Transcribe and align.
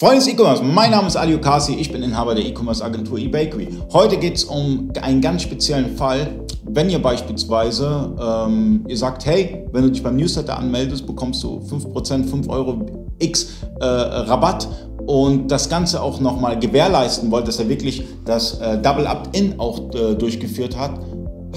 Freunde 0.00 0.24
des 0.24 0.28
E-Commerce, 0.28 0.62
mein 0.62 0.92
Name 0.92 1.08
ist 1.08 1.16
Ali 1.16 1.34
Okasi, 1.34 1.74
ich 1.74 1.92
bin 1.92 2.02
Inhaber 2.02 2.34
der 2.34 2.42
E-Commerce 2.46 2.82
Agentur 2.82 3.18
eBakery. 3.18 3.68
Heute 3.92 4.16
geht 4.16 4.36
es 4.36 4.44
um 4.44 4.90
einen 5.02 5.20
ganz 5.20 5.42
speziellen 5.42 5.94
Fall. 5.94 6.40
Wenn 6.64 6.88
ihr 6.88 7.02
beispielsweise, 7.02 8.16
ähm, 8.18 8.82
ihr 8.88 8.96
sagt, 8.96 9.26
hey, 9.26 9.66
wenn 9.72 9.82
du 9.82 9.90
dich 9.90 10.02
beim 10.02 10.16
Newsletter 10.16 10.58
anmeldest, 10.58 11.06
bekommst 11.06 11.42
du 11.42 11.60
5%, 11.70 12.24
5 12.30 12.48
Euro 12.48 12.86
X 13.18 13.58
äh, 13.78 13.84
Rabatt 13.84 14.66
und 15.06 15.48
das 15.48 15.68
Ganze 15.68 16.02
auch 16.02 16.18
nochmal 16.18 16.58
gewährleisten 16.58 17.30
wollt, 17.30 17.46
dass 17.46 17.58
er 17.58 17.68
wirklich 17.68 18.02
das 18.24 18.58
äh, 18.58 18.78
Double 18.80 19.06
Opt-in 19.06 19.60
auch 19.60 19.92
äh, 19.92 20.14
durchgeführt 20.14 20.78
hat, 20.78 20.98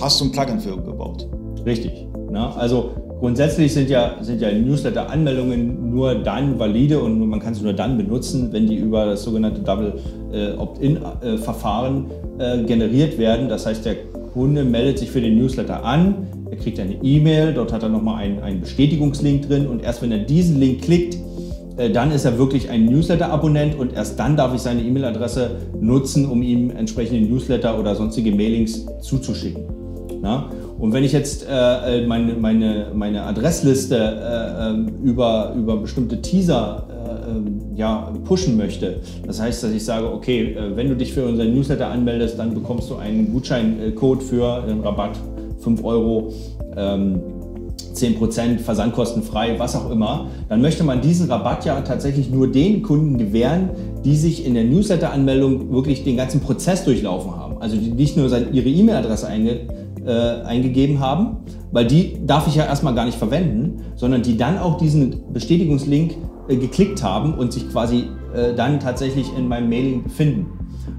hast 0.02 0.20
du 0.20 0.26
ein 0.26 0.34
Plugin 0.34 0.60
für 0.60 0.76
gebaut. 0.76 1.30
Richtig. 1.66 2.08
Na, 2.30 2.54
also 2.58 2.92
Grundsätzlich 3.24 3.72
sind 3.74 3.90
ja, 3.90 4.18
sind 4.20 4.42
ja 4.42 4.52
Newsletter-Anmeldungen 4.52 5.92
nur 5.92 6.14
dann 6.14 6.60
valide 6.60 7.00
und 7.00 7.26
man 7.26 7.40
kann 7.40 7.54
sie 7.54 7.64
nur 7.64 7.72
dann 7.72 7.98
benutzen, 7.98 8.50
wenn 8.52 8.68
die 8.68 8.76
über 8.76 9.06
das 9.06 9.24
sogenannte 9.24 9.62
Double 9.62 9.94
äh, 10.34 10.52
Opt-in-Verfahren 10.58 12.08
äh, 12.38 12.64
generiert 12.64 13.18
werden. 13.18 13.48
Das 13.48 13.66
heißt, 13.66 13.86
der 13.86 13.96
Kunde 14.34 14.66
meldet 14.66 15.00
sich 15.00 15.10
für 15.10 15.22
den 15.22 15.38
Newsletter 15.38 15.86
an, 15.86 16.28
er 16.52 16.58
kriegt 16.58 16.78
eine 16.82 16.96
E-Mail, 17.02 17.54
dort 17.54 17.72
hat 17.72 17.84
er 17.84 17.88
nochmal 17.88 18.26
einen, 18.26 18.40
einen 18.40 18.60
Bestätigungslink 18.60 19.48
drin 19.48 19.68
und 19.68 19.82
erst 19.82 20.02
wenn 20.02 20.12
er 20.12 20.18
diesen 20.20 20.60
Link 20.60 20.82
klickt, 20.82 21.18
äh, 21.78 21.90
dann 21.92 22.12
ist 22.12 22.26
er 22.26 22.38
wirklich 22.38 22.70
ein 22.70 22.88
Newsletter-Abonnent 22.88 23.80
und 23.80 23.94
erst 23.94 24.20
dann 24.20 24.36
darf 24.36 24.54
ich 24.54 24.60
seine 24.60 24.82
E-Mail-Adresse 24.82 25.52
nutzen, 25.80 26.26
um 26.30 26.44
ihm 26.44 26.72
entsprechende 26.72 27.26
Newsletter 27.26 27.80
oder 27.80 27.96
sonstige 27.96 28.32
Mailings 28.32 28.86
zuzuschicken. 29.00 29.64
Na? 30.24 30.50
Und 30.80 30.94
wenn 30.94 31.04
ich 31.04 31.12
jetzt 31.12 31.46
äh, 31.46 32.00
äh, 32.00 32.08
meine, 32.08 32.34
meine, 32.36 32.88
meine 32.94 33.24
Adressliste 33.24 33.98
äh, 33.98 34.70
ähm, 34.70 34.88
über, 35.04 35.54
über 35.54 35.76
bestimmte 35.76 36.22
Teaser 36.22 36.88
äh, 36.90 37.32
ähm, 37.32 37.60
ja, 37.76 38.10
pushen 38.24 38.56
möchte, 38.56 39.02
das 39.28 39.42
heißt, 39.42 39.62
dass 39.66 39.72
ich 39.72 39.84
sage, 39.84 40.10
okay, 40.10 40.54
äh, 40.54 40.78
wenn 40.78 40.88
du 40.88 40.96
dich 40.96 41.12
für 41.12 41.26
unseren 41.26 41.54
Newsletter 41.54 41.88
anmeldest, 41.88 42.40
dann 42.40 42.54
bekommst 42.54 42.90
du 42.90 42.96
einen 42.96 43.34
Gutscheincode 43.34 44.24
für 44.24 44.64
einen 44.64 44.80
Rabatt, 44.80 45.20
5 45.60 45.84
Euro. 45.84 46.32
Ähm, 46.78 47.20
10% 47.94 48.58
versandkostenfrei, 48.58 49.60
was 49.60 49.76
auch 49.76 49.92
immer, 49.92 50.28
dann 50.50 50.62
möchte 50.62 50.84
man 50.84 51.02
diesen 51.02 51.30
Rabatt 51.30 51.64
ja 51.64 51.80
tatsächlich 51.82 52.32
nur 52.32 52.48
den 52.48 52.82
Kunden 52.82 53.20
gewähren, 53.20 53.70
die 54.04 54.16
sich 54.16 54.48
in 54.48 54.56
der 54.56 54.64
Newsletter-Anmeldung 54.64 55.72
wirklich 55.72 56.04
den 56.04 56.18
ganzen 56.18 56.40
Prozess 56.42 56.86
durchlaufen 56.86 57.36
haben. 57.36 57.58
Also 57.60 57.78
die 57.78 57.92
nicht 57.92 58.18
nur 58.18 58.36
ihre 58.52 58.68
E-Mail-Adresse 58.68 59.28
einge 59.28 59.60
äh, 60.06 60.44
eingegeben 60.46 61.00
haben, 61.00 61.38
weil 61.72 61.86
die 61.86 62.18
darf 62.26 62.48
ich 62.48 62.56
ja 62.56 62.66
erstmal 62.66 62.96
gar 62.96 63.06
nicht 63.06 63.18
verwenden, 63.18 63.82
sondern 63.96 64.22
die 64.22 64.38
dann 64.38 64.58
auch 64.58 64.78
diesen 64.78 65.34
Bestätigungslink 65.34 66.16
äh, 66.48 66.58
geklickt 66.58 67.04
haben 67.04 67.34
und 67.36 67.54
sich 67.54 67.70
quasi 67.70 68.10
äh, 68.34 68.54
dann 68.54 68.80
tatsächlich 68.80 69.28
in 69.38 69.48
meinem 69.48 69.70
Mailing 69.70 70.04
befinden. 70.04 70.48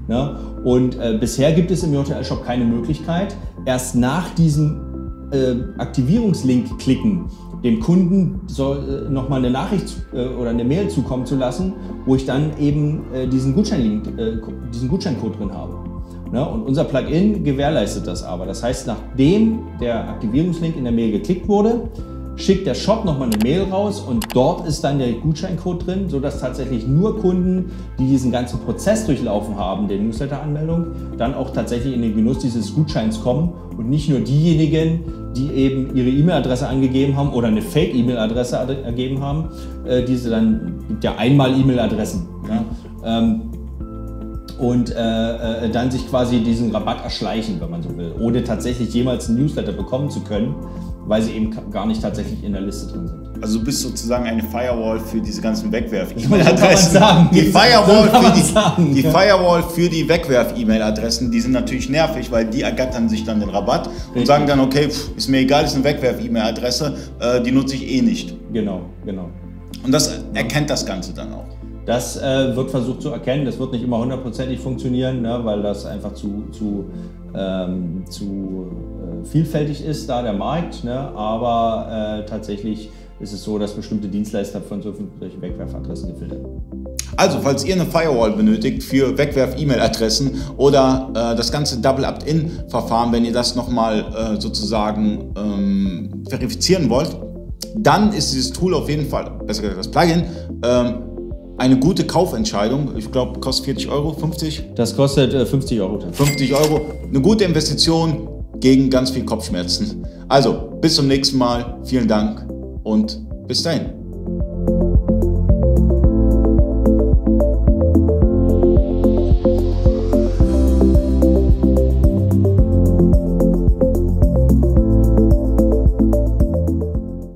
Ne? 0.07 0.35
Und 0.63 0.99
äh, 0.99 1.17
bisher 1.19 1.53
gibt 1.53 1.71
es 1.71 1.83
im 1.83 1.93
JTL-Shop 1.93 2.45
keine 2.45 2.65
Möglichkeit, 2.65 3.35
erst 3.65 3.95
nach 3.95 4.29
diesem 4.35 5.29
äh, 5.31 5.55
Aktivierungslink 5.79 6.77
klicken, 6.79 7.25
dem 7.63 7.79
Kunden 7.79 8.41
soll, 8.47 9.05
äh, 9.07 9.09
nochmal 9.09 9.39
eine 9.39 9.51
Nachricht 9.51 9.95
äh, 10.13 10.27
oder 10.27 10.51
eine 10.51 10.63
Mail 10.63 10.87
zukommen 10.89 11.25
zu 11.25 11.35
lassen, 11.35 11.73
wo 12.05 12.15
ich 12.15 12.25
dann 12.25 12.57
eben 12.59 13.03
äh, 13.13 13.27
diesen, 13.27 13.55
Gutscheinlink, 13.55 14.07
äh, 14.17 14.37
diesen 14.73 14.87
Gutscheincode 14.87 15.39
drin 15.39 15.51
habe. 15.51 15.94
Ne? 16.31 16.47
Und 16.47 16.63
unser 16.63 16.83
Plugin 16.83 17.43
gewährleistet 17.43 18.07
das 18.07 18.23
aber. 18.23 18.45
Das 18.45 18.63
heißt, 18.63 18.87
nachdem 18.87 19.59
der 19.79 20.09
Aktivierungslink 20.09 20.75
in 20.75 20.83
der 20.83 20.93
Mail 20.93 21.11
geklickt 21.11 21.47
wurde, 21.47 21.89
schickt 22.37 22.67
der 22.67 22.73
Shop 22.73 23.05
nochmal 23.05 23.29
eine 23.29 23.37
Mail 23.37 23.63
raus 23.71 24.01
und 24.01 24.25
dort 24.33 24.67
ist 24.67 24.83
dann 24.83 24.99
der 24.99 25.13
Gutscheincode 25.13 25.87
drin, 25.87 26.09
sodass 26.09 26.41
tatsächlich 26.41 26.85
nur 26.87 27.19
Kunden, 27.19 27.71
die 27.97 28.05
diesen 28.07 28.31
ganzen 28.31 28.59
Prozess 28.59 29.05
durchlaufen 29.05 29.55
haben, 29.55 29.87
der 29.87 29.99
Newsletter-Anmeldung, 29.99 30.87
dann 31.17 31.33
auch 31.33 31.51
tatsächlich 31.51 31.93
in 31.93 32.01
den 32.01 32.15
Genuss 32.15 32.39
dieses 32.39 32.73
Gutscheins 32.75 33.21
kommen 33.21 33.53
und 33.77 33.89
nicht 33.89 34.09
nur 34.09 34.19
diejenigen, 34.19 34.99
die 35.35 35.49
eben 35.51 35.95
ihre 35.95 36.09
E-Mail-Adresse 36.09 36.67
angegeben 36.67 37.15
haben 37.15 37.31
oder 37.31 37.47
eine 37.47 37.61
Fake-E-Mail-Adresse 37.61 38.57
ergeben 38.83 39.21
haben, 39.21 39.49
äh, 39.85 40.03
diese 40.03 40.29
dann, 40.29 40.83
gibt 40.87 41.03
ja 41.03 41.15
einmal 41.15 41.57
E-Mail-Adressen. 41.57 42.27
Ja? 42.49 42.65
Und 44.57 44.95
äh, 44.95 45.65
äh, 45.65 45.69
dann 45.69 45.91
sich 45.91 46.09
quasi 46.09 46.39
diesen 46.39 46.71
Rabatt 46.71 47.03
erschleichen, 47.03 47.59
wenn 47.59 47.69
man 47.69 47.83
so 47.83 47.95
will, 47.97 48.13
ohne 48.19 48.43
tatsächlich 48.43 48.93
jemals 48.93 49.27
einen 49.27 49.39
Newsletter 49.39 49.73
bekommen 49.73 50.09
zu 50.09 50.21
können, 50.21 50.55
weil 51.07 51.21
sie 51.21 51.31
eben 51.33 51.51
gar 51.71 51.85
nicht 51.85 52.01
tatsächlich 52.01 52.43
in 52.43 52.53
der 52.53 52.61
Liste 52.61 52.91
drin 52.91 53.07
sind. 53.07 53.25
Also 53.41 53.59
du 53.59 53.65
bist 53.65 53.81
sozusagen 53.81 54.25
eine 54.25 54.41
Firewall 54.41 54.99
für 54.99 55.19
diese 55.19 55.41
ganzen 55.41 55.71
Wegwerf-E-Mail-Adressen. 55.71 57.29
Die, 57.33 57.41
Firewall 57.41 58.09
für 58.09 58.31
die, 58.33 58.41
sagen, 58.41 58.95
die 58.95 59.01
ja. 59.01 59.11
Firewall 59.11 59.63
für 59.63 59.89
die 59.89 60.07
Wegwerf-E-Mail-Adressen, 60.07 61.31
die 61.31 61.41
sind 61.41 61.51
natürlich 61.51 61.89
nervig, 61.89 62.31
weil 62.31 62.45
die 62.45 62.61
ergattern 62.61 63.09
sich 63.09 63.23
dann 63.23 63.39
den 63.39 63.49
Rabatt 63.49 63.87
Richtig. 63.87 64.15
und 64.15 64.25
sagen 64.25 64.47
dann, 64.47 64.59
okay, 64.61 64.89
pff, 64.89 65.15
ist 65.17 65.27
mir 65.27 65.39
egal, 65.39 65.65
ist 65.65 65.75
eine 65.75 65.83
Wegwerf-E-Mail-Adresse, 65.83 66.97
äh, 67.19 67.41
die 67.41 67.51
nutze 67.51 67.75
ich 67.75 67.91
eh 67.91 68.01
nicht. 68.01 68.35
Genau, 68.53 68.81
genau. 69.05 69.29
Und 69.83 69.91
das 69.91 70.21
erkennt 70.33 70.69
das 70.69 70.85
Ganze 70.85 71.13
dann 71.13 71.33
auch. 71.33 71.45
Das 71.85 72.17
äh, 72.17 72.55
wird 72.55 72.71
versucht 72.71 73.01
zu 73.01 73.09
erkennen. 73.09 73.45
Das 73.45 73.59
wird 73.59 73.71
nicht 73.71 73.83
immer 73.83 73.99
hundertprozentig 73.99 74.59
funktionieren, 74.59 75.21
ne, 75.21 75.39
weil 75.43 75.61
das 75.61 75.85
einfach 75.85 76.13
zu, 76.13 76.45
zu, 76.51 76.85
ähm, 77.35 78.03
zu 78.09 78.71
äh, 79.23 79.25
vielfältig 79.25 79.85
ist, 79.85 80.09
da 80.09 80.21
der 80.23 80.33
Markt. 80.33 80.83
Ne, 80.83 80.97
aber 81.15 82.23
äh, 82.23 82.25
tatsächlich 82.25 82.89
ist 83.19 83.33
es 83.33 83.43
so, 83.43 83.57
dass 83.57 83.73
bestimmte 83.73 84.07
Dienstleister 84.07 84.61
von 84.61 84.81
solchen 84.81 85.09
Wegwerfadressen 85.19 86.13
gefiltert 86.13 86.39
werden. 86.39 86.85
Also, 87.17 87.39
falls 87.41 87.63
ihr 87.63 87.75
eine 87.75 87.85
Firewall 87.85 88.33
benötigt 88.33 88.83
für 88.83 89.17
Wegwerf-E-Mail-Adressen 89.17 90.31
oder 90.57 91.09
äh, 91.11 91.35
das 91.35 91.51
ganze 91.51 91.79
Double 91.79 92.03
Opt-in-Verfahren, 92.03 93.13
wenn 93.13 93.23
ihr 93.23 93.31
das 93.31 93.55
nochmal 93.55 93.99
äh, 93.99 94.41
sozusagen 94.41 95.33
ähm, 95.37 96.23
verifizieren 96.27 96.89
wollt, 96.89 97.15
dann 97.77 98.11
ist 98.11 98.33
dieses 98.33 98.51
Tool 98.51 98.73
auf 98.73 98.89
jeden 98.89 99.07
Fall, 99.07 99.31
besser 99.45 99.61
gesagt 99.61 99.79
das 99.79 99.91
Plugin, 99.91 100.23
ähm, 100.63 101.14
eine 101.57 101.79
gute 101.79 102.05
Kaufentscheidung. 102.05 102.95
Ich 102.97 103.11
glaube, 103.11 103.39
kostet 103.39 103.65
40 103.65 103.89
Euro, 103.89 104.13
50? 104.13 104.73
Das 104.75 104.95
kostet 104.95 105.33
äh, 105.33 105.45
50 105.45 105.81
Euro. 105.81 105.99
50 106.11 106.53
Euro. 106.53 106.81
Eine 107.07 107.21
gute 107.21 107.43
Investition 107.43 108.27
gegen 108.59 108.89
ganz 108.89 109.11
viel 109.11 109.25
Kopfschmerzen. 109.25 110.05
Also, 110.27 110.69
bis 110.81 110.95
zum 110.95 111.07
nächsten 111.07 111.37
Mal. 111.37 111.79
Vielen 111.83 112.07
Dank 112.07 112.47
und 112.83 113.21
bis 113.47 113.63
dahin. 113.63 114.04